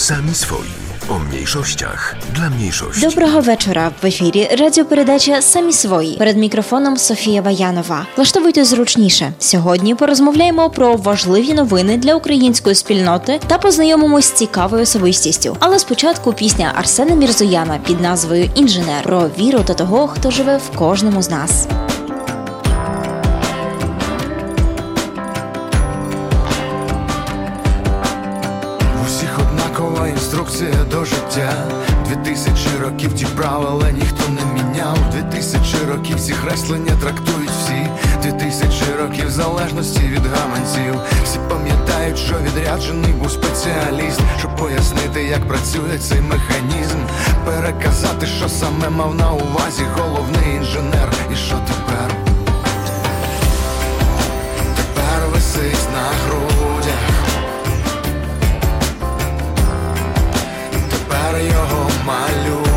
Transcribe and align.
Sami 0.00 0.34
swoi. 0.34 0.68
O 1.08 1.18
mniejszościach 1.18 2.16
dla 2.34 2.50
mniejszości. 2.50 3.00
Доброго 3.00 3.40
вечора. 3.40 3.90
В 4.02 4.06
ефірі 4.06 4.48
радіопередача 4.58 5.42
Самі 5.42 5.72
свої 5.72 6.16
перед 6.16 6.36
мікрофоном 6.36 6.96
Софія 6.96 7.42
Ваянова. 7.42 8.06
Влаштовуйте 8.16 8.64
зручніше. 8.64 9.32
Сьогодні 9.38 9.94
порозмовляємо 9.94 10.70
про 10.70 10.96
важливі 10.96 11.54
новини 11.54 11.96
для 11.96 12.14
української 12.14 12.74
спільноти 12.74 13.40
та 13.46 13.58
познайомимось 13.58 14.24
з 14.24 14.32
цікавою 14.32 14.82
особистістю. 14.82 15.56
Але 15.60 15.78
спочатку 15.78 16.32
пісня 16.32 16.72
Арсена 16.74 17.14
Мірзояна 17.14 17.78
під 17.86 18.00
назвою 18.00 18.50
Інженер 18.54 19.02
про 19.02 19.30
віру 19.38 19.58
та 19.64 19.74
того, 19.74 20.08
хто 20.08 20.30
живе 20.30 20.56
в 20.56 20.76
кожному 20.76 21.22
з 21.22 21.30
нас. 21.30 21.66
Правила 33.40 33.90
ніхто 33.90 34.28
не 34.28 34.44
міняв. 34.44 34.98
Дві 35.12 35.22
тисячі 35.36 35.78
років 35.88 36.20
ці 36.20 36.32
хреслення 36.32 36.92
трактують 37.00 37.50
всі. 37.50 37.86
Дві 38.22 38.32
тисячі 38.32 38.94
років 39.02 39.30
залежності 39.30 40.00
від 40.00 40.26
гаманців. 40.26 40.94
Всі 41.24 41.38
пам'ятають, 41.48 42.18
що 42.18 42.34
відряджений 42.38 43.12
був 43.12 43.30
спеціаліст, 43.30 44.20
щоб 44.38 44.56
пояснити, 44.56 45.22
як 45.22 45.48
працює 45.48 45.98
цей 45.98 46.20
механізм. 46.20 46.98
Переказати, 47.44 48.26
що 48.26 48.48
саме 48.48 48.90
мав 48.90 49.14
на 49.14 49.32
увазі 49.32 49.84
головний 49.96 50.56
інженер. 50.56 51.08
І 51.32 51.36
що 51.36 51.54
тепер? 51.54 52.14
Тепер 54.76 55.28
висить 55.32 55.88
на 55.94 56.08
грудях. 56.24 57.04
Тепер 60.90 61.42
його 61.42 61.90
малюють. 62.06 62.69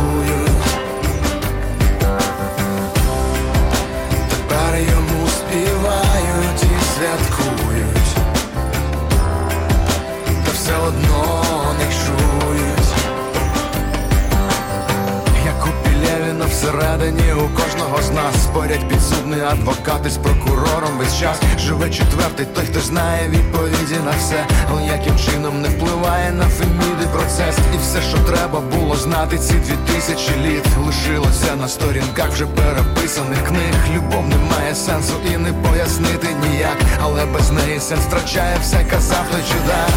Всередині 17.04 17.34
у 17.34 17.50
кожного 17.62 18.02
з 18.02 18.12
нас 18.12 18.44
спорять 18.44 18.88
підсудний 18.90 19.42
адвокати 19.42 20.10
з 20.10 20.18
прокурором 20.18 20.98
весь 20.98 21.20
час 21.20 21.40
живе 21.60 21.90
четвертий, 21.90 22.46
той, 22.46 22.66
хто 22.66 22.80
знає 22.80 23.30
відповіді 23.30 23.96
на 24.06 24.12
все, 24.12 24.46
але 24.70 24.84
яким 24.86 25.18
чином 25.18 25.62
не 25.62 25.70
впливає 25.70 26.32
на 26.32 26.46
феміди 26.46 27.08
процес. 27.14 27.58
І 27.76 27.78
все, 27.78 28.02
що 28.02 28.18
треба 28.18 28.60
було 28.60 28.96
знати, 28.96 29.38
ці 29.38 29.54
дві 29.54 29.94
тисячі 29.94 30.32
літ 30.46 30.66
лишилося 30.86 31.56
на 31.56 31.68
сторінках 31.68 32.30
вже 32.32 32.46
переписаних 32.46 33.48
книг. 33.48 33.74
Любов 33.96 34.28
не 34.28 34.38
має 34.56 34.76
сенсу 34.76 35.14
і 35.34 35.38
не 35.38 35.54
пояснити 35.54 36.28
ніяк, 36.42 36.78
але 37.02 37.26
без 37.26 37.52
неї 37.52 37.80
сенс 37.80 38.02
втрачає 38.02 38.58
все, 38.62 38.86
казав 38.92 39.26
той 39.32 39.42
чудак. 39.42 39.90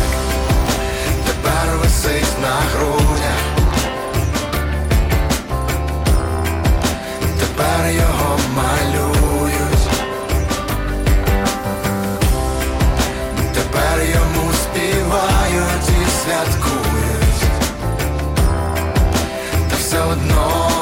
Тепер 1.27 1.77
висить 1.83 2.41
на 2.43 2.79
грудях. 2.79 3.56
Тепер 7.57 7.91
його 7.91 8.39
малюють. 8.57 9.89
Тепер 13.55 14.05
йому 14.05 14.53
співають 14.53 15.89
і 15.89 16.11
святкують. 16.11 17.43
Та 19.71 19.77
все 19.77 20.01
одно 20.01 20.76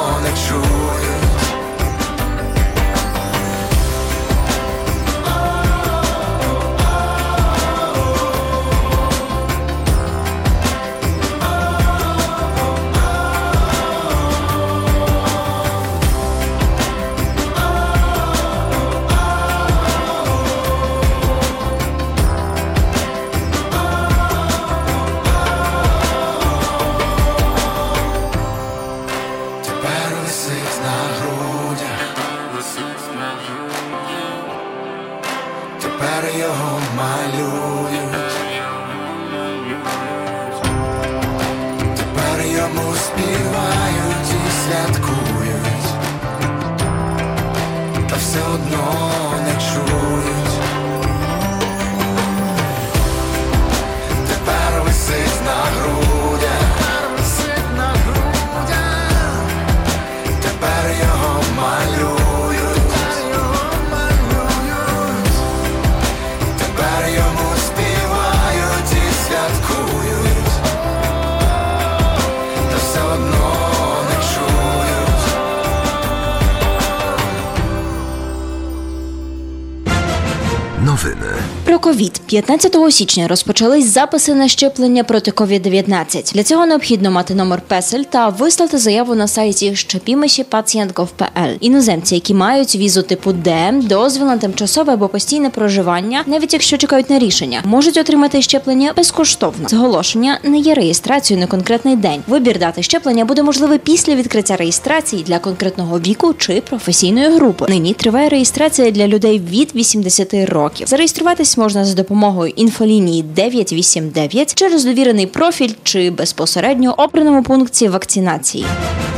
ковід 81.85 82.21
15 82.25 82.77
січня 82.89 83.27
розпочались 83.27 83.85
записи 83.85 84.33
на 84.33 84.47
щеплення 84.47 85.03
проти 85.03 85.31
COVID-19. 85.31 86.33
Для 86.33 86.43
цього 86.43 86.65
необхідно 86.65 87.11
мати 87.11 87.35
номер 87.35 87.61
песель 87.67 88.03
та 88.03 88.29
вислати 88.29 88.77
заяву 88.77 89.15
на 89.15 89.27
сайті 89.27 89.75
щепімиші.pacient.gov.pl. 89.75 91.57
Іноземці, 91.59 92.15
які 92.15 92.33
мають 92.33 92.75
візу 92.75 93.01
типу 93.01 93.33
Д, 93.33 93.73
дозвіл 93.81 94.25
на 94.25 94.37
тимчасове 94.37 94.93
або 94.93 95.07
постійне 95.07 95.49
проживання, 95.49 96.23
навіть 96.25 96.53
якщо 96.53 96.77
чекають 96.77 97.09
на 97.09 97.19
рішення, 97.19 97.61
можуть 97.65 97.97
отримати 97.97 98.41
щеплення 98.41 98.93
безкоштовно. 98.97 99.69
Зголошення 99.69 100.39
не 100.43 100.57
є 100.57 100.73
реєстрацією 100.73 101.41
на 101.41 101.47
конкретний 101.47 101.95
день. 101.95 102.23
Вибір 102.27 102.59
дати 102.59 102.83
щеплення 102.83 103.25
буде 103.25 103.43
можливий 103.43 103.77
після 103.77 104.15
відкриття 104.15 104.55
реєстрації 104.55 105.23
для 105.23 105.39
конкретного 105.39 105.99
віку 105.99 106.33
чи 106.33 106.61
професійної 106.61 107.29
групи. 107.29 107.65
Нині 107.69 107.93
триває 107.93 108.29
реєстрація 108.29 108.91
для 108.91 109.07
людей 109.07 109.41
від 109.49 109.75
80 109.75 110.33
років. 110.33 110.87
Зареєструватись 110.87 111.57
можна 111.57 111.74
за 111.83 111.93
допомогою 111.93 112.53
інфолінії 112.55 113.23
989 113.23 114.55
через 114.55 114.85
довірений 114.85 115.27
профіль 115.27 115.73
чи 115.83 116.11
безпосередньо 116.11 116.95
обраному 116.97 117.43
пункті 117.43 117.87
вакцинації. 117.87 118.65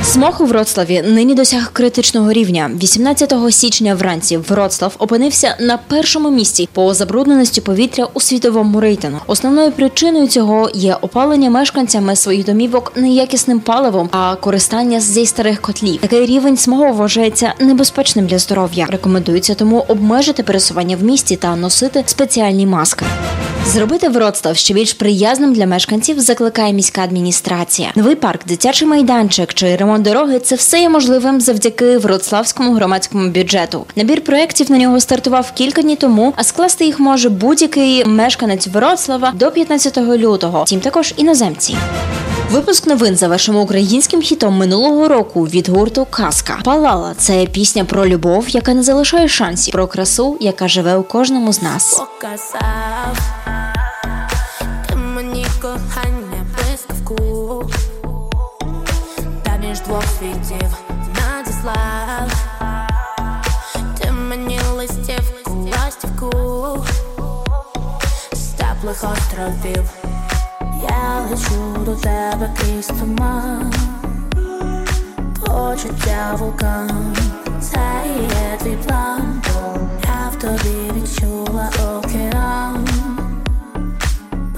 Смог 0.04 0.42
у 0.42 0.46
Вроцлаві 0.46 1.02
нині 1.02 1.36
досяг 1.36 1.74
критичного 1.74 2.34
рівня. 2.34 2.72
18 2.84 3.34
січня 3.50 3.96
вранці 3.96 4.38
Вроцлав 4.38 4.96
опинився 5.00 5.56
на 5.60 5.78
першому 5.78 6.30
місці 6.30 6.70
по 6.74 6.94
забрудненості 6.94 7.62
повітря 7.62 8.08
у 8.14 8.22
світовому 8.22 8.80
рейтингу. 8.80 9.20
Основною 9.28 9.72
причиною 9.72 10.28
цього 10.28 10.70
є 10.74 10.98
опалення 11.02 11.50
мешканцями 11.50 12.16
своїх 12.16 12.46
домівок 12.46 12.92
неякісним 12.96 13.60
паливом, 13.60 14.10
а 14.12 14.36
користання 14.36 15.00
зі 15.00 15.26
старих 15.26 15.62
котлів. 15.62 16.02
Такий 16.02 16.26
рівень 16.26 16.58
смогу 16.58 16.94
вважається 16.94 17.54
небезпечним 17.60 18.28
для 18.28 18.38
здоров'я. 18.38 18.86
Рекомендується 18.90 19.54
тому 19.54 19.86
обмежити 19.88 20.44
пересування 20.44 20.98
в 20.98 21.04
місті 21.04 21.36
та 21.36 21.56
носити 21.56 22.04
спеціальні 22.06 22.47
маски. 22.56 23.06
Зробити 23.66 24.10
Вроцлав 24.10 24.58
ще 24.58 24.74
більш 24.74 24.94
приязним 24.94 25.54
для 25.54 25.66
мешканців 25.66 26.20
закликає 26.20 26.74
міська 26.74 27.02
адміністрація. 27.02 27.92
Новий 27.96 28.16
парк, 28.16 28.42
дитячий 28.46 28.88
майданчик 28.88 29.54
чи 29.54 29.76
ремонт 29.76 30.04
дороги 30.04 30.40
це 30.40 30.56
все 30.56 30.80
є 30.80 30.90
можливим 30.90 31.42
завдяки 31.42 31.98
вроцлавському 31.98 32.74
громадському 32.74 33.30
бюджету. 33.30 33.86
Набір 33.96 34.24
проєктів 34.24 34.72
на 34.72 34.78
нього 34.78 35.00
стартував 35.00 35.52
кілька 35.52 35.82
днів 35.82 35.98
тому, 35.98 36.34
а 36.36 36.44
скласти 36.44 36.86
їх 36.86 37.00
може 37.00 37.30
будь-який 37.30 38.06
мешканець 38.06 38.68
Вроцлава 38.68 39.32
до 39.36 39.52
15 39.52 39.98
лютого. 39.98 40.64
Тім 40.68 40.80
також 40.80 41.14
іноземці. 41.18 41.76
Випуск 42.52 42.88
новин 42.88 43.16
завершимо 43.16 43.62
українським 43.62 44.22
хітом 44.22 44.58
минулого 44.58 45.08
року 45.08 45.44
від 45.44 45.70
гурту 45.70 46.08
Казка. 46.10 46.60
Палала 46.64 47.14
це 47.18 47.46
пісня 47.46 47.86
про 47.86 48.08
любов, 48.08 48.50
яка 48.50 48.74
не 48.74 48.84
залишає 48.84 49.28
шансів, 49.28 49.72
про 49.72 49.88
красу, 49.88 50.38
яка 50.40 50.68
живе 50.68 50.96
у 50.96 51.04
кожному 51.04 51.54
з 51.54 51.62
нас. 51.62 51.94
показав 51.94 53.18
ти 54.90 54.96
мені 54.96 55.46
кохання, 55.62 56.46
блискавку 56.56 57.70
двох 59.88 60.04
світів 60.20 60.78
надіслав. 61.16 62.32
Ти 64.00 64.12
мені 64.12 64.60
листівку, 64.76 65.70
ластівку 65.72 66.86
з 68.32 68.44
теплих 68.44 69.06
островів. 69.14 69.97
Я 70.90 71.26
лечу 71.30 71.84
до 71.86 71.96
тебе 71.96 72.50
крізь 72.60 72.88
туман 72.88 73.74
Почуття 75.46 76.36
вулкан, 76.40 77.16
це 77.62 77.80
є 78.22 78.58
твій 78.60 78.78
план. 78.88 79.42
Я 80.04 80.30
в 80.32 80.36
тобі 80.42 80.92
відчула 80.96 81.70
океан. 81.98 82.88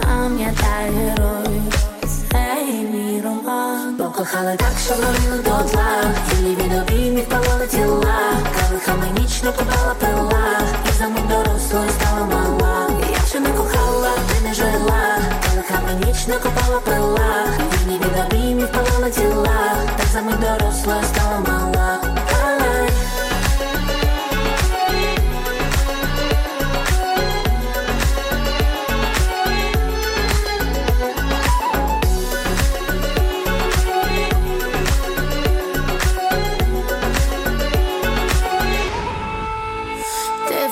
Пам'ятай 0.02 0.92
герой, 0.96 1.62
це 2.02 2.64
мій 2.94 3.22
роман. 3.26 3.96
Покохали 3.98 4.56
так, 4.58 4.74
що 4.86 4.94
горіли 4.94 5.44
до 5.44 5.68
зла 5.68 6.04
Тілі 6.30 6.56
від 6.56 6.74
обіймів 6.82 7.26
палали 7.30 7.68
тіла. 7.68 8.20
Калихами 8.60 9.08
ніч 9.20 9.44
не 9.44 9.52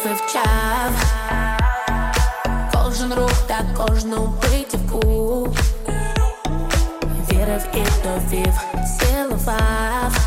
вивчав. 0.05 0.91
Кожен 2.73 3.13
рух 3.13 3.33
та 3.47 3.59
кожну 3.77 4.33
битівку 4.41 5.53
Вірив 7.31 7.63
і 7.73 7.83
довів, 8.03 8.53
цілував. 8.99 10.17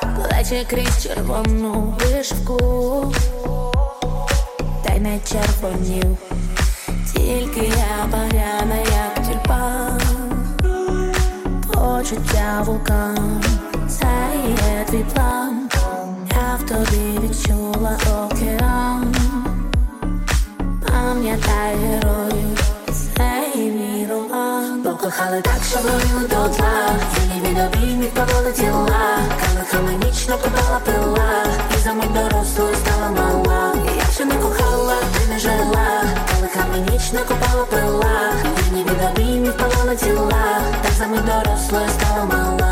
Плечі 0.00 0.66
крізь 0.70 1.02
червону 1.02 1.94
вишивку 2.00 3.12
та 4.84 4.94
й 4.94 5.00
не 5.00 5.18
червонів, 5.18 6.16
тільки 7.14 7.60
я 7.60 8.06
баряна, 8.12 8.76
як 8.76 9.26
тюльпан. 9.26 10.00
Почуття 11.66 12.62
вулкан, 12.66 13.42
це 13.88 14.30
є 14.48 14.84
твій 14.84 15.04
план. 15.14 15.68
Я 16.30 16.56
в 16.56 16.68
тобі 16.68 17.19
Пам'ятай 21.60 21.88
герою, 21.88 22.56
це 23.16 23.58
мій 23.70 24.06
роман. 24.10 24.82
Покохали 24.82 25.40
так, 25.40 25.60
що 25.70 25.78
горіли 25.78 26.28
до 26.28 26.54
повели 28.08 28.52
ніч 30.04 30.28
нападала 30.28 30.80
пила. 30.84 31.44
За 31.84 31.92
мить 31.92 32.12
дорослою 32.12 32.74
стала 32.74 33.10
мала. 33.10 33.74
Я 33.96 34.12
ще 34.14 34.24
не 34.24 34.34
кохала, 34.34 34.96
ти 35.14 35.32
не 35.32 35.38
жила. 35.38 36.02
Калихами 36.30 36.78
ніч 36.90 37.12
не 37.12 37.20
копала 37.20 37.64
пила. 37.64 38.32
Вільні 38.58 38.84
від 38.84 39.04
обіймів 39.10 39.56
палали 39.56 39.96
тіла. 39.96 40.60
Так 40.82 40.92
за 40.98 41.06
мить 41.06 41.24
дорослою 41.24 41.88
стала 41.88 42.24
мала. 42.24 42.69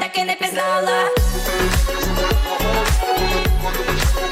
Так 0.00 0.18
і 0.18 0.24
не 0.24 0.34
пізнала.– 0.34 1.10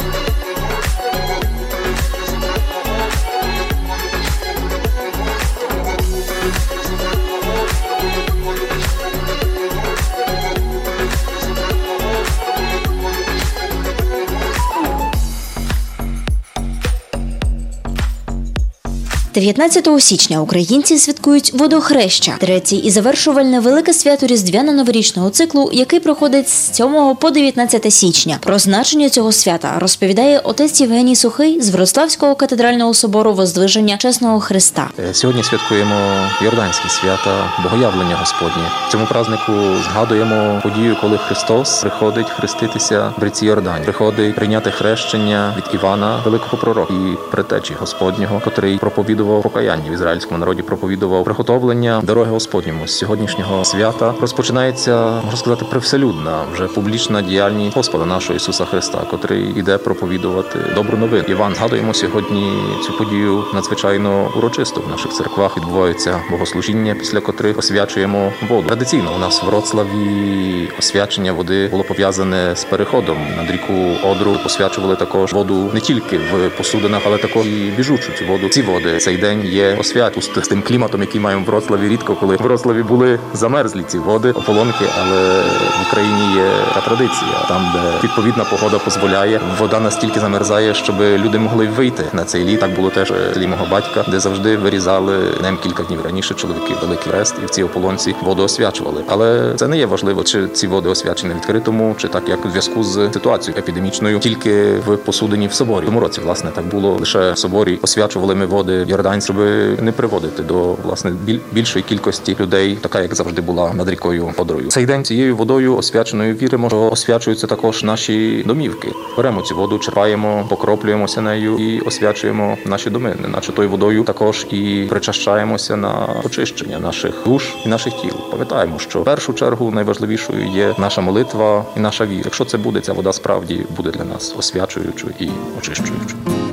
19 19.34 19.88
січня 19.98 20.40
українці 20.40 20.98
святкують 20.98 21.52
водохреща, 21.54 22.36
третє 22.40 22.76
і 22.76 22.90
завершувальне 22.90 23.60
велике 23.60 23.92
свято 23.92 24.26
різдвяно-новорічного 24.26 25.30
циклу, 25.30 25.70
який 25.72 26.00
проходить 26.00 26.48
з 26.48 26.74
7 26.74 27.16
по 27.20 27.30
19 27.30 27.94
січня. 27.94 28.38
Про 28.40 28.58
значення 28.58 29.08
цього 29.10 29.32
свята 29.32 29.78
розповідає 29.78 30.38
отець 30.38 30.80
Євгеній 30.80 31.16
Сухий 31.16 31.60
з 31.60 31.70
Врославського 31.70 32.34
катедрального 32.34 32.94
собору 32.94 33.34
Воздвиження 33.34 33.96
Чесного 33.96 34.40
Христа. 34.40 34.90
Е, 34.98 35.14
Сьогодні 35.14 35.44
святкуємо 35.44 35.96
Йорданські 36.42 36.88
свята, 36.88 37.50
Богоявлення 37.62 38.16
Господнє. 38.16 38.68
Цьому 38.92 39.06
празднику 39.06 39.52
згадуємо 39.90 40.60
подію, 40.62 40.96
коли 41.00 41.18
Христос 41.18 41.80
приходить 41.80 42.30
хреститися 42.30 43.12
в 43.18 43.24
ріці 43.24 43.46
Йордані, 43.46 43.84
приходить 43.84 44.34
прийняти 44.34 44.70
хрещення 44.70 45.54
від 45.56 45.74
Івана, 45.74 46.20
великого 46.24 46.58
пророка 46.58 46.94
і 46.94 47.30
предтечі 47.30 47.74
Господнього, 47.80 48.40
котрий 48.44 48.78
проповідував 48.78 49.23
покаяння 49.24 49.90
в 49.90 49.94
ізраїльському 49.94 50.38
народі, 50.38 50.62
проповідував 50.62 51.24
приготовлення 51.24 52.02
дороги 52.04 52.30
Господньому. 52.30 52.86
З 52.86 52.98
сьогоднішнього 52.98 53.64
свята 53.64 54.14
розпочинається, 54.20 55.10
можна 55.24 55.36
сказати, 55.36 55.64
привселюдна 55.70 56.44
вже 56.52 56.66
публічна 56.66 57.22
діяльність 57.22 57.76
Господа 57.76 58.04
нашого 58.04 58.36
Ісуса 58.36 58.64
Христа, 58.64 58.98
котрий 59.10 59.54
іде 59.56 59.78
проповідувати 59.78 60.58
добру 60.74 60.98
новину. 60.98 61.24
Іван 61.28 61.54
згадуємо 61.54 61.94
сьогодні 61.94 62.52
цю 62.86 62.92
подію 62.92 63.44
надзвичайно 63.54 64.32
урочисто 64.36 64.80
в 64.80 64.88
наших 64.88 65.12
церквах 65.12 65.56
відбуваються 65.56 66.20
богослужіння, 66.30 66.94
після 66.94 67.20
котрих 67.20 67.58
освячуємо 67.58 68.32
воду. 68.48 68.68
Традиційно 68.68 69.14
у 69.16 69.18
нас 69.18 69.42
в 69.42 69.46
Вроцлаві 69.46 70.68
освячення 70.78 71.32
води 71.32 71.68
було 71.68 71.84
пов'язане 71.84 72.56
з 72.56 72.64
переходом 72.64 73.18
над 73.36 73.50
ріку 73.50 73.72
Одру. 74.04 74.36
Освячували 74.46 74.96
також 74.96 75.32
воду 75.32 75.70
не 75.74 75.80
тільки 75.80 76.18
в 76.18 76.50
посудинах, 76.56 77.02
але 77.06 77.18
також 77.18 77.46
і 77.46 77.72
біжучу 77.76 78.12
цю 78.18 78.26
воду. 78.26 78.48
Ці 78.48 78.62
води 78.62 79.00
цей 79.14 79.20
день 79.20 79.44
є 79.46 79.76
освят 79.80 80.30
з 80.42 80.48
тим 80.48 80.62
кліматом, 80.62 81.00
який 81.00 81.20
маємо 81.20 81.42
в 81.42 81.46
Вроцлаві. 81.46 81.88
Рідко 81.88 82.14
коли 82.14 82.36
в 82.36 82.42
Вроцлаві 82.42 82.82
були 82.82 83.18
замерзлі 83.34 83.82
ці 83.86 83.98
води, 83.98 84.30
ополонки, 84.30 84.84
але 85.00 85.40
в 85.78 85.86
Україні 85.88 86.34
є 86.36 86.50
та 86.74 86.80
традиція, 86.80 87.30
там, 87.48 87.72
де 87.74 88.08
відповідна 88.08 88.44
погода 88.44 88.80
дозволяє, 88.84 89.40
вода 89.58 89.80
настільки 89.80 90.20
замерзає, 90.20 90.74
щоб 90.74 91.00
люди 91.00 91.38
могли 91.38 91.66
вийти 91.66 92.02
на 92.12 92.24
цей 92.24 92.44
літ. 92.44 92.60
Так 92.60 92.74
було 92.74 92.90
теж 92.90 93.10
в 93.10 93.34
селі 93.34 93.46
мого 93.46 93.66
батька, 93.70 94.04
де 94.08 94.20
завжди 94.20 94.56
вирізали 94.56 95.18
ним 95.42 95.58
кілька 95.62 95.82
днів 95.82 96.00
раніше. 96.04 96.34
Чоловіки 96.34 96.74
великий 96.82 97.12
рест 97.12 97.34
і 97.42 97.46
в 97.46 97.50
цій 97.50 97.62
ополонці 97.62 98.14
воду 98.22 98.42
освячували. 98.42 99.04
Але 99.08 99.52
це 99.56 99.68
не 99.68 99.78
є 99.78 99.86
важливо, 99.86 100.24
чи 100.24 100.48
ці 100.48 100.66
води 100.66 100.88
освячені 100.88 101.34
відкритому, 101.34 101.94
чи 101.98 102.08
так 102.08 102.28
як 102.28 102.46
у 102.46 102.50
зв'язку 102.50 102.84
з 102.84 103.10
ситуацією 103.12 103.58
епідемічною, 103.58 104.18
тільки 104.18 104.74
в 104.86 104.96
посудині 104.96 105.46
в 105.46 105.52
соборі. 105.52 105.84
Тому 105.84 106.00
році 106.00 106.20
власне 106.20 106.50
так 106.54 106.66
було 106.66 106.96
лише 107.00 107.32
в 107.32 107.38
соборі. 107.38 107.78
Освячували 107.82 108.34
ми 108.34 108.46
води 108.46 108.84
в 109.04 109.06
Йордань, 109.06 109.20
щоб 109.20 109.36
не 109.82 109.92
приводити 109.92 110.42
до 110.42 110.72
власне 110.72 111.10
біль- 111.10 111.38
більшої 111.52 111.82
кількості 111.82 112.36
людей, 112.40 112.78
така 112.80 113.00
як 113.02 113.14
завжди 113.14 113.42
була 113.42 113.72
над 113.74 113.88
рікою 113.88 114.34
Одрою. 114.36 114.68
Цей 114.68 114.86
день 114.86 115.04
цією 115.04 115.36
водою 115.36 115.76
освяченою 115.76 116.34
віримо, 116.34 116.68
що 116.68 116.90
освячуються 116.90 117.46
також 117.46 117.82
наші 117.82 118.44
домівки. 118.46 118.88
Беремо 119.16 119.42
цю 119.42 119.56
воду, 119.56 119.78
черпаємо, 119.78 120.46
покроплюємося 120.48 121.20
нею 121.20 121.56
і 121.58 121.80
освячуємо 121.80 122.58
наші 122.66 122.90
доми. 122.90 123.16
Наче 123.28 123.52
тою 123.52 123.68
водою 123.70 124.02
також 124.04 124.46
і 124.50 124.86
причащаємося 124.90 125.76
на 125.76 126.08
очищення 126.24 126.78
наших 126.78 127.14
душ 127.26 127.54
і 127.66 127.68
наших 127.68 127.94
тіл. 128.02 128.14
Пам'ятаємо, 128.30 128.78
що 128.78 129.00
в 129.00 129.04
першу 129.04 129.32
чергу 129.32 129.70
найважливішою 129.70 130.46
є 130.54 130.74
наша 130.78 131.00
молитва 131.00 131.64
і 131.76 131.80
наша 131.80 132.06
віра. 132.06 132.22
Якщо 132.24 132.44
це 132.44 132.58
буде, 132.58 132.80
ця 132.80 132.92
вода 132.92 133.12
справді 133.12 133.66
буде 133.76 133.90
для 133.90 134.04
нас 134.04 134.34
освячуючою 134.38 135.12
і 135.20 135.28
очищуючою. 135.58 136.43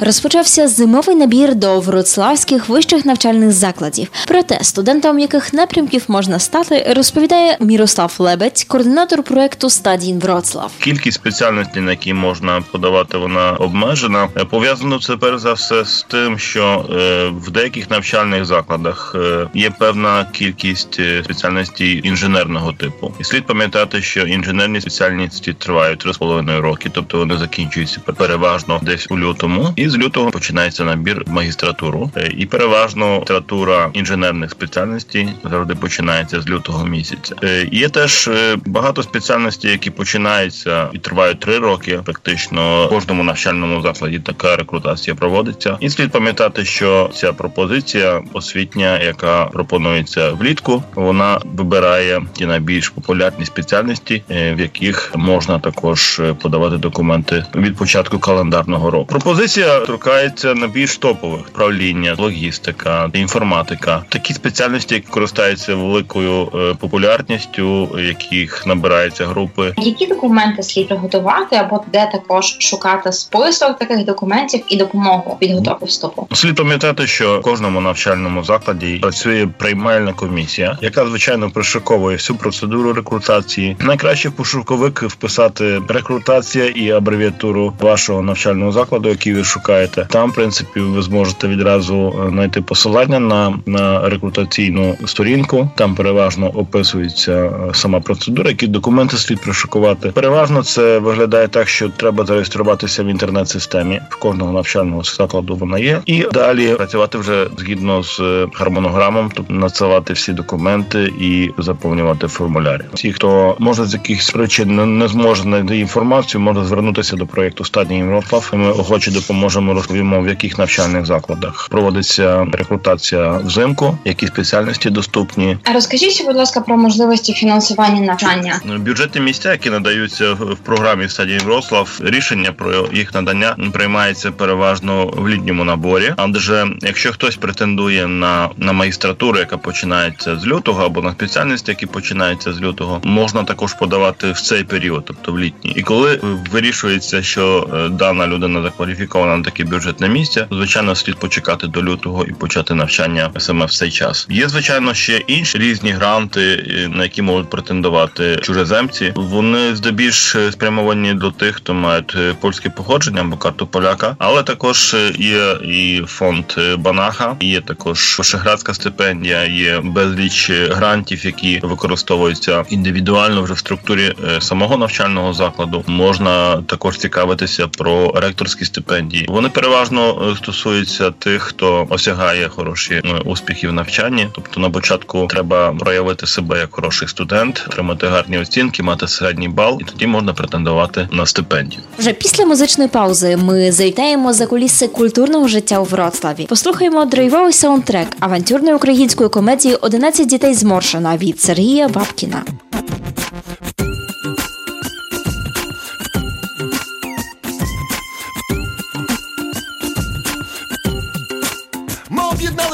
Розпочався 0.00 0.68
зимовий 0.68 1.16
набір 1.16 1.54
до 1.54 1.80
вроцлавських 1.80 2.68
вищих 2.68 3.04
навчальних 3.04 3.52
закладів. 3.52 4.08
Проте 4.28 4.58
студентам 4.62 5.18
яких 5.18 5.52
напрямків 5.52 6.04
можна 6.08 6.38
стати, 6.38 6.94
розповідає 6.96 7.56
Мірослав 7.60 8.14
Лебедь, 8.18 8.64
координатор 8.68 9.22
проекту 9.22 9.70
Стадін 9.70 10.18
Вроцлав. 10.18 10.72
Кількість 10.80 11.16
спеціальностей, 11.16 11.82
на 11.82 11.90
які 11.90 12.14
можна 12.14 12.62
подавати, 12.72 13.18
вона 13.18 13.52
обмежена. 13.52 14.28
Е, 14.36 14.44
Пов'язано 14.44 14.98
це 14.98 15.16
перш 15.16 15.40
за 15.40 15.52
все 15.52 15.84
з 15.84 16.06
тим, 16.08 16.38
що 16.38 16.86
е, 16.90 17.28
в 17.28 17.50
деяких 17.50 17.90
навчальних 17.90 18.44
закладах 18.44 19.16
е, 19.18 19.46
є 19.54 19.70
певна 19.70 20.26
кількість 20.32 21.00
спеціальностей 21.24 22.00
інженерного 22.08 22.72
типу. 22.72 23.12
І 23.20 23.24
слід 23.24 23.46
пам'ятати, 23.46 24.02
що 24.02 24.20
інженерні 24.20 24.80
спеціальності 24.80 25.52
тривають 25.52 26.06
3,5 26.06 26.60
роки, 26.60 26.90
тобто 26.92 27.18
вони 27.18 27.36
закінчуються 27.36 28.00
переважно 28.00 28.80
десь 28.82 29.06
у 29.10 29.18
лютому. 29.18 29.72
І 29.84 29.88
з 29.88 29.96
лютого 29.96 30.30
починається 30.30 30.84
набір 30.84 31.22
в 31.26 31.30
магістратуру. 31.30 32.10
Е, 32.16 32.30
І 32.36 32.46
переважно 32.46 33.06
магістратура 33.06 33.90
інженерних 33.92 34.50
спеціальностей 34.50 35.28
завжди 35.50 35.74
починається 35.74 36.40
з 36.40 36.48
лютого 36.48 36.86
місяця. 36.86 37.34
Е, 37.42 37.68
Є 37.72 37.88
теж 37.88 38.28
е, 38.28 38.56
багато 38.66 39.02
спеціальностей, 39.02 39.70
які 39.70 39.90
починаються 39.90 40.88
і 40.92 40.98
тривають 40.98 41.40
три 41.40 41.58
роки. 41.58 42.00
Практично 42.04 42.86
в 42.86 42.88
кожному 42.88 43.22
навчальному 43.22 43.82
закладі 43.82 44.18
така 44.18 44.56
рекрутація 44.56 45.14
проводиться. 45.14 45.76
І 45.80 45.90
слід 45.90 46.12
пам'ятати, 46.12 46.64
що 46.64 47.10
ця 47.14 47.32
пропозиція 47.32 48.22
освітня, 48.32 48.98
яка 48.98 49.44
пропонується 49.44 50.30
влітку, 50.30 50.82
вона 50.94 51.40
вибирає 51.44 52.22
ті 52.32 52.46
найбільш 52.46 52.88
популярні 52.88 53.46
спеціальності, 53.46 54.22
в 54.28 54.60
яких 54.60 55.12
можна 55.16 55.58
також 55.58 56.22
подавати 56.42 56.76
документи 56.76 57.44
від 57.54 57.76
початку 57.76 58.18
календарного 58.18 58.90
року. 58.90 59.06
Пропозиція 59.06 59.73
торкається 59.80 60.54
найбільш 60.54 60.98
топових 60.98 61.42
правління, 61.44 62.14
логістика, 62.18 63.10
інформатика. 63.12 64.04
Такі 64.08 64.34
спеціальності, 64.34 64.94
які 64.94 65.06
користаються 65.10 65.74
великою 65.74 66.48
е, 66.54 66.74
популярністю, 66.74 67.98
яких 67.98 68.66
набираються 68.66 69.26
групи 69.26 69.72
Які 69.76 70.06
документи 70.06 70.62
слід 70.62 70.88
приготувати, 70.88 71.56
або 71.56 71.84
де 71.92 72.10
також 72.12 72.56
шукати 72.58 73.12
список 73.12 73.78
таких 73.78 74.04
документів 74.04 74.64
і 74.68 74.76
допомогу 74.76 75.32
у 75.32 75.36
підготовці 75.36 75.84
вступу? 75.84 76.28
Слід 76.32 76.56
пам'ятати, 76.56 77.06
що 77.06 77.38
в 77.38 77.42
кожному 77.42 77.80
навчальному 77.80 78.44
закладі 78.44 78.98
працює 78.98 79.48
приймальна 79.58 80.12
комісія, 80.12 80.78
яка 80.82 81.06
звичайно 81.06 81.50
пришиковує 81.50 82.16
всю 82.16 82.36
процедуру 82.36 82.92
рекрутації. 82.92 83.76
Найкраще 83.80 84.28
в 84.28 84.32
пошуковик 84.32 85.02
вписати 85.02 85.82
рекрутація 85.88 86.66
і 86.66 86.90
абревіатуру 86.90 87.72
вашого 87.80 88.22
навчального 88.22 88.72
закладу, 88.72 89.08
який 89.08 89.34
ви 89.34 89.44
шукаєте. 89.44 89.63
Там, 90.10 90.30
в 90.30 90.34
принципі, 90.34 90.80
ви 90.80 91.02
зможете 91.02 91.48
відразу 91.48 92.14
е, 92.26 92.30
знайти 92.30 92.62
посилання 92.62 93.20
на, 93.20 93.58
на 93.66 94.08
рекрутаційну 94.08 94.96
сторінку. 95.06 95.70
Там 95.74 95.94
переважно 95.94 96.48
описується 96.48 97.32
е, 97.32 97.50
сама 97.74 98.00
процедура, 98.00 98.50
які 98.50 98.66
документи 98.66 99.16
слід 99.16 99.40
пришикувати. 99.40 100.08
Переважно 100.08 100.62
це 100.62 100.98
виглядає 100.98 101.48
так, 101.48 101.68
що 101.68 101.88
треба 101.88 102.24
зареєструватися 102.24 103.02
в 103.02 103.06
інтернет-системі 103.06 104.00
в 104.10 104.16
кожного 104.16 104.52
навчального 104.52 105.02
закладу. 105.02 105.56
Вона 105.56 105.78
є, 105.78 106.00
і 106.06 106.24
далі 106.32 106.74
працювати 106.74 107.18
вже 107.18 107.46
згідно 107.58 108.02
з 108.02 108.20
е, 108.20 108.46
гармонограмом, 108.54 109.30
тобто 109.34 109.54
надсилати 109.54 110.12
всі 110.12 110.32
документи 110.32 111.12
і 111.20 111.50
заповнювати 111.58 112.28
формуляри. 112.28 112.84
Ті, 112.94 113.12
хто 113.12 113.56
може 113.58 113.84
з 113.84 113.92
якихось 113.92 114.30
причин 114.30 114.98
не, 114.98 115.08
зможе 115.08 115.42
знайти 115.42 115.78
інформацію, 115.78 116.40
може 116.40 116.64
звернутися 116.64 117.16
до 117.16 117.26
проєкту 117.26 117.64
стадії 117.64 118.00
Європлав. 118.00 118.50
Ми 118.54 118.70
охоче 118.70 119.10
допоможемо 119.10 119.53
розповімо, 119.56 120.20
в 120.20 120.28
яких 120.28 120.58
навчальних 120.58 121.06
закладах 121.06 121.68
проводиться 121.70 122.46
рекрутація 122.52 123.30
взимку, 123.32 123.98
які 124.04 124.26
спеціальності 124.26 124.90
доступні, 124.90 125.58
А 125.64 125.72
розкажіть, 125.72 126.24
будь 126.26 126.36
ласка, 126.36 126.60
про 126.60 126.76
можливості 126.76 127.32
фінансування 127.32 128.00
навчання. 128.00 128.60
Бюджетні 128.78 129.20
місця, 129.20 129.52
які 129.52 129.70
надаються 129.70 130.32
в 130.32 130.56
програмі 130.56 131.08
стадії 131.08 131.38
Вроцлав, 131.38 132.00
рішення 132.02 132.52
про 132.52 132.88
їх 132.92 133.14
надання 133.14 133.56
приймається 133.72 134.30
переважно 134.30 135.06
в 135.06 135.28
літньому 135.28 135.64
наборі. 135.64 136.14
Адже 136.16 136.66
якщо 136.82 137.12
хтось 137.12 137.36
претендує 137.36 138.06
на, 138.06 138.48
на 138.56 138.72
магістратуру, 138.72 139.38
яка 139.38 139.58
починається 139.58 140.38
з 140.38 140.46
лютого, 140.46 140.84
або 140.84 141.02
на 141.02 141.12
спеціальності, 141.12 141.70
які 141.70 141.86
починаються 141.86 142.52
з 142.52 142.60
лютого, 142.60 143.00
можна 143.04 143.44
також 143.44 143.74
подавати 143.74 144.32
в 144.32 144.40
цей 144.40 144.64
період, 144.64 145.04
тобто 145.06 145.32
в 145.32 145.38
літній. 145.38 145.72
І 145.76 145.82
коли 145.82 146.20
вирішується, 146.52 147.22
що 147.22 147.68
е, 147.74 147.88
дана 147.88 148.26
людина 148.26 148.62
закваліфікована 148.62 149.43
на 149.44 149.50
таке 149.50 149.64
бюджетне 149.64 150.08
місце, 150.08 150.46
звичайно, 150.50 150.94
слід 150.94 151.16
почекати 151.16 151.66
до 151.66 151.82
лютого 151.82 152.24
і 152.24 152.32
почати 152.32 152.74
навчання 152.74 153.30
саме 153.38 153.66
в 153.66 153.70
цей 153.70 153.90
час. 153.90 154.26
Є 154.30 154.48
звичайно 154.48 154.94
ще 154.94 155.16
інші 155.26 155.58
різні 155.58 155.90
гранти, 155.90 156.66
е, 156.68 156.88
на 156.88 157.02
які 157.02 157.22
можуть 157.22 157.50
претендувати 157.50 158.36
чужеземці. 158.36 159.12
Вони 159.16 159.76
здебільш 159.76 160.34
е, 160.34 160.52
спрямовані 160.52 161.14
до 161.14 161.30
тих, 161.30 161.56
хто 161.56 161.74
мають 161.74 162.14
е, 162.16 162.34
польське 162.40 162.70
походження 162.70 163.20
або 163.20 163.36
карту 163.36 163.66
поляка, 163.66 164.16
але 164.18 164.42
також 164.42 164.96
є 165.18 165.56
і 165.64 166.02
фонд 166.06 166.44
Банаха, 166.78 167.36
є 167.40 167.60
також 167.60 168.16
Вишеградська 168.18 168.74
стипендія, 168.74 169.44
є 169.44 169.80
безліч 169.84 170.50
грантів, 170.50 171.26
які 171.26 171.60
використовуються 171.62 172.64
індивідуально 172.70 173.42
вже 173.42 173.52
в 173.52 173.58
структурі 173.58 174.14
самого 174.38 174.76
навчального 174.76 175.32
закладу. 175.32 175.84
Можна 175.86 176.62
також 176.62 176.98
цікавитися 176.98 177.68
про 177.68 178.12
ректорські 178.16 178.64
стипендії. 178.64 179.26
Вони 179.34 179.48
переважно 179.48 180.30
е, 180.32 180.36
стосуються 180.36 181.10
тих, 181.10 181.42
хто 181.42 181.86
осягає 181.90 182.48
хороші 182.48 182.94
е, 182.94 183.20
успіхи 183.24 183.68
в 183.68 183.72
навчанні. 183.72 184.28
Тобто 184.32 184.60
на 184.60 184.70
початку 184.70 185.26
треба 185.26 185.72
проявити 185.72 186.26
себе 186.26 186.58
як 186.58 186.68
хороший 186.70 187.08
студент, 187.08 187.64
отримати 187.66 188.06
гарні 188.06 188.38
оцінки, 188.38 188.82
мати 188.82 189.08
середній 189.08 189.48
бал, 189.48 189.78
і 189.80 189.84
тоді 189.84 190.06
можна 190.06 190.32
претендувати 190.32 191.08
на 191.12 191.26
стипендію. 191.26 191.82
Вже 191.98 192.12
після 192.12 192.46
музичної 192.46 192.90
паузи 192.90 193.36
ми 193.36 193.72
завітаємо 193.72 194.32
за 194.32 194.46
куліси 194.46 194.88
культурного 194.88 195.48
життя 195.48 195.78
у 195.78 195.84
Вроцлаві. 195.84 196.46
Послухаємо 196.46 197.04
драйвовий 197.04 197.52
саундтрек 197.52 198.08
авантюрної 198.20 198.74
української 198.74 199.28
комедії 199.28 199.76
«11 199.76 200.26
дітей 200.26 200.54
зморшена 200.54 201.16
від 201.16 201.40
Сергія 201.40 201.88
Бабкіна. 201.88 202.42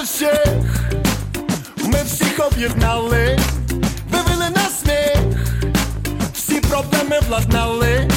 Об'єднали 0.00 0.04
всіх, 0.04 0.90
ми 1.84 2.02
всіх 2.04 2.46
об'єднали, 2.46 3.38
вивели 4.10 4.50
на 4.50 4.68
сміх, 4.68 5.46
всі 6.34 6.60
проблеми 6.60 7.20
владнали, 7.28 8.08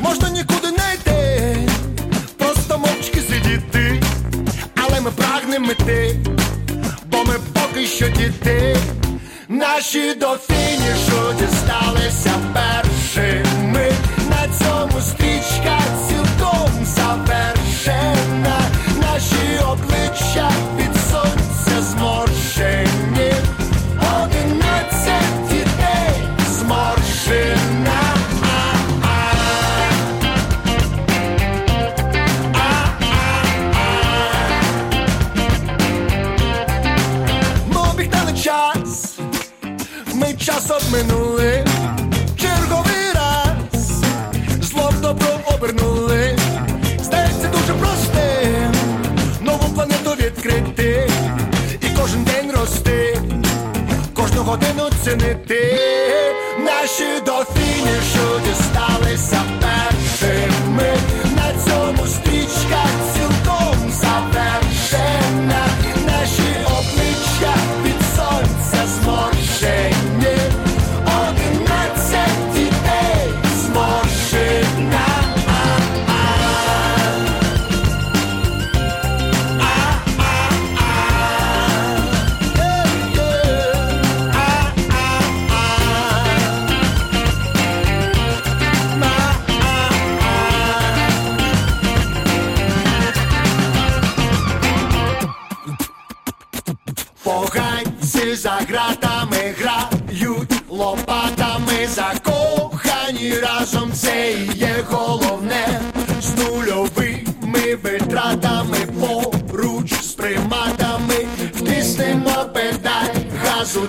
можна 0.00 0.30
нікуди 0.30 0.70
не 0.70 0.94
йти, 0.94 1.56
просто 2.38 2.78
мовчки 2.78 3.20
сидіти, 3.20 4.02
але 4.76 5.00
ми 5.00 5.10
прагнемо 5.10 5.72
йти, 5.72 6.16
бо 7.06 7.24
ми 7.24 7.34
поки 7.52 7.86
що 7.86 8.08
діти, 8.08 8.76
наші 9.48 10.14
до 10.14 10.36
відкрити, 50.36 51.10
і 51.80 51.86
кожен 52.00 52.24
день 52.24 52.52
рости, 52.52 53.18
кожну 54.14 54.42
годину 54.42 54.88
цінити, 55.04 55.78
наші 56.58 57.20
до 57.26 57.44
фінішу 57.44 58.40
дісталися 58.48 59.42
чи 98.32 98.36
за 98.36 98.50
гратами 98.50 99.54
грають 99.58 100.62
лопатами. 100.68 101.88
Закохані 101.88 103.34
разом 103.42 103.92
це 103.92 104.32
і 104.32 104.58
є 104.58 104.84
головне. 104.90 105.80
З 106.20 106.38
нульовими 106.38 107.76
витратами 107.82 108.78
поруч 109.00 109.92
з 109.92 110.12
приматами. 110.12 111.26
Втиснемо 111.54 112.44
педаль 112.54 113.22
газу 113.44 113.80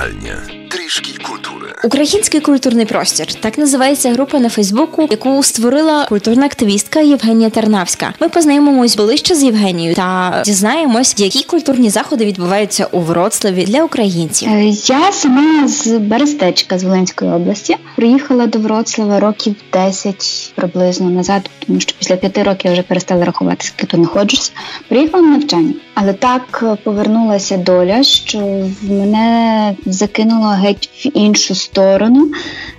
kulturalnie. 0.00 0.39
Український 1.84 2.40
культурний 2.40 2.84
простір 2.84 3.26
так 3.34 3.58
називається 3.58 4.12
група 4.12 4.38
на 4.38 4.48
Фейсбуку, 4.48 5.06
яку 5.10 5.42
створила 5.42 6.06
культурна 6.08 6.46
активістка 6.46 7.00
Євгенія 7.00 7.50
Тернавська. 7.50 8.14
Ми 8.20 8.28
познайомимось 8.28 8.96
ближче 8.96 9.34
з 9.34 9.42
Євгенією 9.42 9.94
та 9.94 10.42
дізнаємось, 10.44 11.14
які 11.18 11.42
культурні 11.44 11.90
заходи 11.90 12.24
відбуваються 12.24 12.86
у 12.92 13.00
Вроцлаві 13.00 13.64
для 13.64 13.84
українців. 13.84 14.48
Е, 14.52 14.64
Я 14.86 15.12
сама 15.12 15.68
з 15.68 15.98
Берестечка 15.98 16.78
з 16.78 16.84
Волинської 16.84 17.30
області 17.30 17.76
приїхала 17.96 18.46
до 18.46 18.58
Вроцлава 18.58 19.20
років 19.20 19.54
10 19.72 20.52
приблизно 20.54 21.10
назад, 21.10 21.50
тому 21.66 21.80
що 21.80 21.94
після 21.98 22.16
п'яти 22.16 22.42
років 22.42 22.66
я 22.66 22.72
вже 22.72 22.82
перестала 22.82 23.24
рахувати, 23.24 23.66
скільки 23.66 23.86
тут 23.86 24.00
знаходжуся. 24.00 24.50
Приїхала 24.88 25.22
на 25.22 25.30
навчання, 25.36 25.72
але 25.94 26.12
так 26.12 26.60
е, 26.62 26.76
повернулася 26.84 27.56
доля, 27.56 28.02
що 28.02 28.38
мене 28.82 29.74
закинуло 29.86 30.46
геть 30.48 30.90
в 31.04 31.18
іншу 31.18 31.54
сторону. 31.54 31.69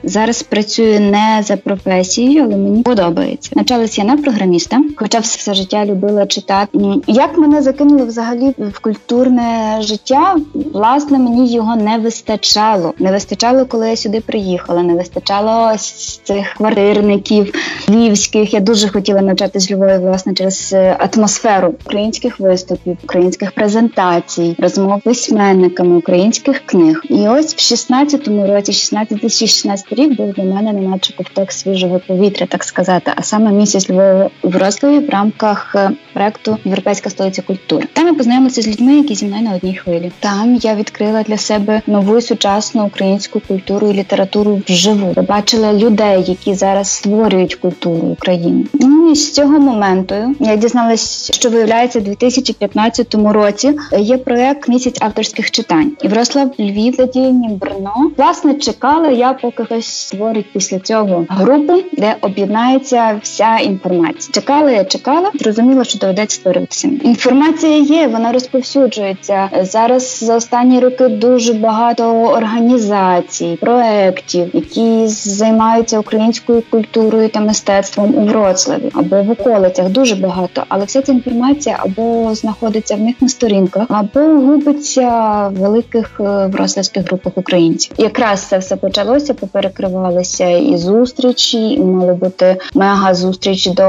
Зараз 0.04 0.44
працюю 0.44 1.00
не 1.00 1.44
за 1.44 1.58
професією, 1.58 2.44
але 2.44 2.58
мені 2.58 2.84
подобається. 2.84 3.52
Навчалася 3.56 4.02
я 4.02 4.08
на 4.08 4.18
програміста, 4.18 4.82
хоча 4.96 5.20
все, 5.20 5.54
життя 5.54 5.86
любила 5.86 6.26
читати. 6.26 6.80
Як 7.08 7.38
мене 7.38 7.62
закинуло 7.62 8.06
взагалі 8.06 8.54
в 8.58 8.80
культурне 8.80 9.78
життя? 9.80 10.36
Власне, 10.74 11.18
мені 11.20 11.54
його 11.54 11.76
не 11.76 11.98
вистачало. 11.98 12.94
Не 13.00 13.12
вистачало, 13.12 13.66
коли 13.66 13.90
я 13.90 13.96
сюди 13.96 14.22
приїхала. 14.22 14.84
Не 14.84 14.94
вистачало 14.94 15.78
цих 16.24 16.54
квартирників 16.58 17.54
львівських. 17.90 18.54
Я 18.54 18.60
дуже 18.60 18.90
хотіла 18.90 19.22
навчатись 19.22 19.72
Львові, 19.72 19.98
власне, 19.98 20.34
через 20.34 20.74
е, 20.74 20.98
атмосферу 21.14 21.74
українських 21.86 22.40
виступів, 22.40 22.98
українських 23.04 23.52
презентацій, 23.52 24.56
розмов 24.60 25.02
письменниками, 25.02 25.98
українських 25.98 26.60
книг. 26.66 27.02
І 27.10 27.28
ось 27.28 27.56
в 27.56 27.58
16-му 27.58 28.48
році, 28.48 28.74
16-16 28.82 29.96
рік, 29.96 30.16
був 30.16 30.34
для 30.34 30.44
мене 30.44 30.74
неначе 30.74 31.14
ковток 31.14 31.52
свіжого 31.52 32.00
повітря, 32.00 32.46
так 32.46 32.64
сказати. 32.64 33.12
А 33.16 33.24
саме 33.24 33.52
місяць 33.52 33.90
Львова 33.90 34.30
у 34.42 34.50
Вроцлаві 34.50 35.00
в 35.00 35.10
рамках 35.10 35.76
е, 35.76 35.92
проекту 36.14 36.58
Європейська 36.66 37.10
столиця 37.10 37.42
культури. 37.42 37.88
Там 37.94 38.08
я 38.08 38.14
познайомилася 38.14 38.62
з 38.62 38.68
людьми, 38.68 38.98
які 38.98 39.16
зі 39.16 39.26
мною 39.26 39.44
на 39.44 39.56
одній 39.56 39.76
хвилі. 39.76 40.12
Там 40.20 40.56
я 40.56 40.76
відкрила 40.76 41.24
для 41.24 41.38
себе 41.38 41.82
нову 41.88 42.22
сучасну 42.22 42.86
українську 42.86 43.40
культуру 43.48 43.92
і 43.92 43.94
літературу 43.94 44.62
вживу. 44.68 45.14
Побачила 45.14 45.74
людей, 45.74 46.24
які 46.28 46.54
зараз 46.54 46.88
створюють 46.88 47.56
культуру 47.56 48.08
України. 48.08 48.66
Ну 49.04 49.16
з 49.16 49.32
цього 49.32 49.60
моменту 49.60 50.16
я 50.40 50.56
дізналась, 50.56 51.32
що 51.34 51.50
виявляється, 51.50 52.00
у 52.00 52.02
2015 52.02 53.16
році 53.16 53.74
є 53.98 54.18
проект 54.18 54.70
місяць 54.70 54.98
авторських 55.02 55.52
читань. 55.52 55.92
І 56.02 56.08
Врослав 56.08 56.52
Львів 56.60 56.96
задіяні 56.96 57.50
Брно. 57.50 58.12
Власне, 58.18 58.54
чекала 58.54 59.08
я, 59.08 59.34
поки 59.34 59.66
хтось 59.66 59.86
створить 59.86 60.54
після 60.54 60.80
цього 60.80 61.26
групу, 61.30 61.74
де 61.94 62.16
об'єднається 62.22 63.20
вся 63.24 63.58
інформація. 63.58 64.34
Чекала, 64.34 64.72
я 64.72 64.86
чекала, 64.86 65.32
зрозуміла, 65.34 65.84
що 65.84 66.00
доведеться 66.00 66.36
створюватися. 66.36 66.90
Інформація 67.04 67.78
є, 67.78 68.08
вона 68.08 68.32
розповсюджується 68.32 69.50
зараз. 69.62 70.20
За 70.24 70.36
останні 70.36 70.80
роки 70.80 71.08
дуже 71.08 71.54
багато 71.54 72.04
організацій, 72.14 73.58
проєктів, 73.62 74.50
які 74.54 75.08
займаються 75.08 76.00
українською 76.00 76.64
культурою 76.70 77.30
та 77.30 77.40
мистецтвом 77.40 78.16
у 78.16 78.26
Вроцлаві 78.26 78.91
або 78.94 79.24
в 79.24 79.30
околицях. 79.30 79.90
Дуже 79.90 80.16
багато, 80.16 80.64
але 80.70 80.86
вся 80.86 81.02
ця 81.02 81.12
інформація 81.12 81.78
або 81.80 82.36
знаходиться 82.36 82.96
в 82.96 83.00
них 83.00 83.16
на 83.22 83.30
сторінках, 83.30 83.86
або 83.90 84.20
губиться 84.20 85.08
в 85.48 85.54
великих 85.54 86.12
е, 86.20 86.48
вроцлавських 86.48 87.06
групах 87.06 87.34
українців. 87.36 87.94
Якраз 87.98 88.42
це 88.42 88.58
все 88.58 88.76
почалося, 88.76 89.34
поперекривалися 89.34 90.50
і 90.50 90.78
зустрічі, 90.78 91.70
і 91.70 91.80
мало 91.80 92.14
бути 92.16 92.58
мега 92.74 93.14
зустріч 93.14 93.68
до 93.68 93.84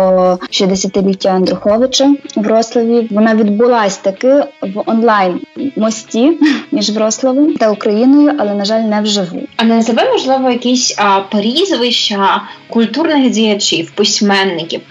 60-ліття 0.50 1.28
Андруховича 1.28 2.14
в 2.36 2.42
Вроцлаві. 2.42 3.08
Вона 3.10 3.34
відбулась 3.34 3.96
таки 3.96 4.44
в 4.62 4.82
онлайн 4.86 5.40
мості 5.76 6.38
між 6.72 6.90
Вроцлавом 6.90 7.54
та 7.54 7.70
Україною, 7.70 8.32
але 8.38 8.54
на 8.54 8.64
жаль, 8.64 8.80
не 8.80 9.00
вживу. 9.00 9.40
А 9.56 9.64
не 9.64 9.74
називе, 9.74 10.10
можливо, 10.12 10.50
якісь 10.50 10.94
а, 10.98 11.20
прізвища 11.20 12.42
культурних 12.68 13.30
діячів, 13.30 13.90
письменників, 13.90 14.80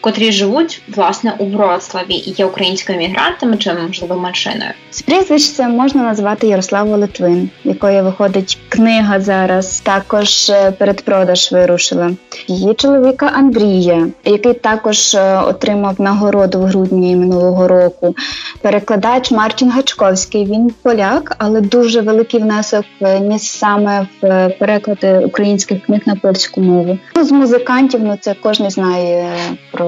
котрі 0.00 0.32
живуть 0.32 0.82
власне 0.88 1.34
у 1.38 1.46
Вроцлаві 1.46 2.14
і 2.14 2.30
є 2.30 2.44
українськими 2.44 2.98
мігрантами 2.98 3.56
чи 3.56 3.74
можливо 3.74 4.16
меншиною. 4.16 4.70
З 4.90 5.02
прізвищ 5.02 5.52
це 5.52 5.68
можна 5.68 6.02
назвати 6.02 6.46
Ярославу 6.46 6.96
Литвин, 6.96 7.50
якої 7.64 8.02
виходить 8.02 8.58
книга 8.68 9.20
зараз. 9.20 9.80
Також 9.80 10.50
е, 10.50 10.70
передпродаж 10.70 11.52
вирушила 11.52 12.10
її 12.46 12.74
чоловіка 12.74 13.30
Андрія, 13.34 14.08
який 14.24 14.54
також 14.54 15.14
е, 15.14 15.38
отримав 15.38 16.00
нагороду 16.00 16.58
в 16.58 16.64
грудні 16.64 17.16
минулого 17.16 17.68
року. 17.68 18.14
Перекладач 18.60 19.30
Мартін 19.30 19.70
Гачковський. 19.70 20.44
Він 20.44 20.70
поляк, 20.82 21.36
але 21.38 21.60
дуже 21.60 22.00
великий 22.00 22.40
внесок 22.40 22.84
е, 23.00 23.20
ніс 23.20 23.42
саме 23.42 24.06
в 24.22 24.48
переклади 24.58 25.18
українських 25.18 25.84
книг 25.84 26.00
на 26.06 26.16
польську 26.16 26.60
мову. 26.60 26.98
Ну, 27.16 27.24
з 27.24 27.32
музикантів, 27.32 28.00
ну 28.02 28.16
це 28.20 28.34
кожен 28.42 28.70
знає 28.70 29.28
про 29.72 29.87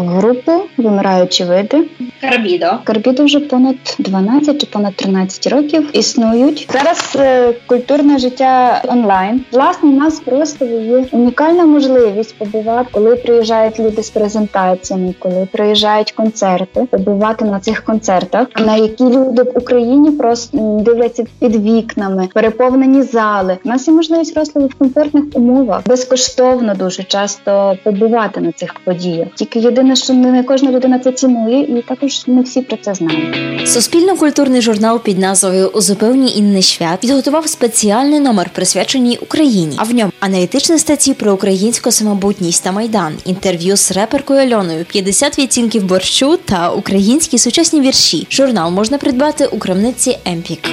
групу 0.00 0.52
Вимираючі 0.76 1.44
види. 1.44 1.84
Карбідо. 2.20 2.66
Карбіду 2.84 3.24
вже 3.24 3.40
понад 3.40 3.76
12 3.98 4.60
чи 4.60 4.66
понад 4.66 4.94
13 4.96 5.46
років 5.46 5.90
існують. 5.92 6.68
Зараз 6.72 7.16
е, 7.16 7.52
культурне 7.66 8.18
життя 8.18 8.82
онлайн. 8.88 9.44
Власне, 9.52 9.88
у 9.88 9.92
нас 9.92 10.20
просто 10.20 10.64
є 10.64 11.04
унікальна 11.12 11.64
можливість 11.66 12.38
побувати, 12.38 12.88
коли 12.92 13.16
приїжджають 13.16 13.80
люди 13.80 14.02
з 14.02 14.10
презентаціями, 14.10 15.14
коли 15.18 15.48
приїжджають 15.52 16.12
концерти, 16.12 16.86
побувати 16.90 17.44
на 17.44 17.60
цих 17.60 17.84
концертах, 17.84 18.46
на 18.66 18.76
які 18.76 19.04
люди 19.04 19.42
в 19.42 19.58
Україні 19.58 20.10
просто 20.10 20.58
дивляться 20.84 21.24
під 21.40 21.64
вікнами, 21.64 22.28
переповнені 22.34 23.02
зали. 23.02 23.58
У 23.64 23.68
нас 23.68 23.88
є 23.88 23.94
можливість 23.94 24.36
розкладу 24.36 24.66
в 24.68 24.74
комфортних 24.74 25.24
умовах, 25.34 25.80
безкоштовно 25.86 26.74
дуже 26.74 27.02
часто 27.02 27.76
побувати 27.84 28.40
на 28.40 28.52
цих 28.52 28.74
подіях. 28.84 29.28
Тільки 29.34 29.58
єдине, 29.58 29.85
що 29.94 30.14
не 30.14 30.42
кожна 30.42 30.70
людина 30.70 30.98
це 30.98 31.12
цінує, 31.12 31.60
і 31.60 31.82
також 31.82 32.26
не 32.26 32.42
всі 32.42 32.60
про 32.60 32.76
це 32.76 32.94
знають. 32.94 33.68
Суспільно-культурний 33.68 34.60
журнал 34.60 35.00
під 35.00 35.18
назвою 35.18 35.68
У 35.68 35.80
зупевні 35.80 36.36
інний 36.36 36.62
Швят 36.62 37.00
підготував 37.00 37.48
спеціальний 37.48 38.20
номер, 38.20 38.50
присвячений 38.54 39.18
Україні. 39.22 39.76
А 39.76 39.82
в 39.82 39.94
ньому 39.94 40.12
аналітичні 40.20 40.78
статті 40.78 41.14
про 41.14 41.32
українську 41.32 41.90
самобутність 41.90 42.64
та 42.64 42.72
майдан, 42.72 43.14
інтерв'ю 43.24 43.76
з 43.76 43.92
реперкою 43.92 44.40
Альоною, 44.40 44.84
50 44.84 45.38
відтінків 45.38 45.84
борщу 45.84 46.36
та 46.36 46.70
українські 46.70 47.38
сучасні 47.38 47.80
вірші. 47.80 48.26
Журнал 48.30 48.70
можна 48.70 48.98
придбати 48.98 49.46
у 49.46 49.58
крамниці 49.58 50.18
Емпік. 50.24 50.68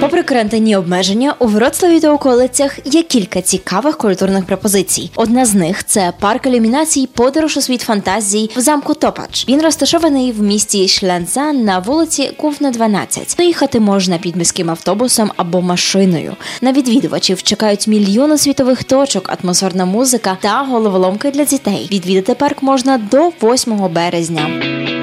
Попри 0.00 0.22
карантинні 0.22 0.76
обмеження, 0.76 1.34
у 1.38 1.46
Вроцлаві 1.46 2.00
та 2.00 2.12
околицях 2.12 2.78
є 2.84 3.02
кілька 3.02 3.42
цікавих 3.42 3.96
культурних 3.96 4.46
пропозицій. 4.46 5.10
Одна 5.14 5.46
з 5.46 5.54
них 5.54 5.84
це 5.84 6.12
парк 6.20 6.46
ілюмінацій 6.46 7.08
подорож 7.14 7.56
у 7.56 7.60
світ 7.60 7.80
фантазій 7.80 8.50
в 8.56 8.60
замку 8.60 8.94
Топач. 8.94 9.48
Він 9.48 9.62
розташований 9.62 10.32
в 10.32 10.42
місті 10.42 10.88
Шлянця 10.88 11.52
на 11.52 11.78
вулиці 11.78 12.30
Кувна 12.36 12.70
12. 12.70 13.34
Доїхати 13.38 13.80
можна 13.80 14.18
під 14.18 14.36
міським 14.36 14.70
автобусом 14.70 15.30
або 15.36 15.60
машиною. 15.60 16.36
На 16.60 16.72
відвідувачів 16.72 17.42
чекають 17.42 17.86
мільйони 17.86 18.38
світових 18.38 18.84
точок, 18.90 19.30
атмосферна 19.42 19.84
музика 19.84 20.36
та 20.40 20.62
головоломки 20.62 21.30
для 21.30 21.44
дітей. 21.44 21.88
Відвідати 21.92 22.34
парк 22.34 22.62
можна 22.62 22.98
до 22.98 23.32
8 23.42 23.88
березня. 23.92 24.46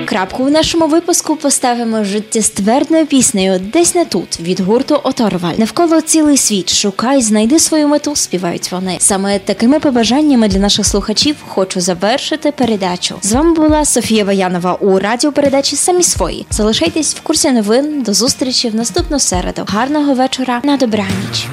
Крапку 0.06 0.44
в 0.44 0.52
нашому 0.52 0.88
випуску 0.88 1.36
поставимо 1.36 2.04
життєствердною 2.04 3.06
піснею 3.06 3.60
Десь 3.74 3.96
не 3.96 4.06
тут 4.06 4.40
від 4.40 4.60
гурту 4.60 5.00
Оторваль. 5.04 5.54
Навколо 5.58 6.02
цілий 6.02 6.38
світ 6.38 6.74
шукай, 6.74 7.22
знайди 7.22 7.60
свою 7.60 7.88
мету. 7.88 8.16
Співають 8.16 8.72
вони. 8.72 8.98
Саме 9.00 9.40
такими 9.40 9.80
побажаннями 9.80 10.48
для 10.48 10.60
наших 10.60 10.86
слухачів 10.86 11.36
хочу 11.48 11.82
завершити 11.82 12.52
передачу. 12.52 13.16
З 13.22 13.32
вами 13.34 13.54
була 13.54 13.86
Софія 13.86 14.24
Ваянова 14.24 14.74
у 14.74 15.00
радіопередачі 15.00 15.76
Самі 15.76 16.04
свої. 16.04 16.46
Залишайтесь 16.50 17.16
в 17.16 17.22
курсі 17.22 17.52
новин. 17.52 18.02
До 18.02 18.14
зустрічі 18.14 18.70
в 18.70 18.76
наступну 18.76 19.20
середу. 19.20 19.62
Гарного 19.68 20.14
вечора 20.14 20.62
на 20.64 20.78
добраніч. 20.78 21.48